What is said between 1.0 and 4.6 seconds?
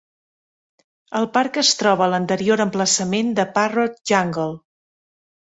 El parc es troba a l'anterior emplaçament de Parrot Jungle.